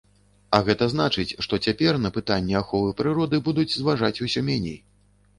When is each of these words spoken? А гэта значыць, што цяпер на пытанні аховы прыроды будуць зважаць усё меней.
А 0.57 0.59
гэта 0.67 0.85
значыць, 0.93 1.35
што 1.45 1.59
цяпер 1.67 1.99
на 2.05 2.11
пытанні 2.15 2.55
аховы 2.61 2.89
прыроды 3.01 3.41
будуць 3.49 3.67
зважаць 3.75 4.23
усё 4.29 4.43
меней. 4.49 4.79